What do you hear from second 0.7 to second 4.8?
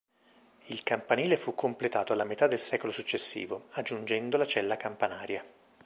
campanile fu completato alla metà del secolo successivo, aggiungendo la cella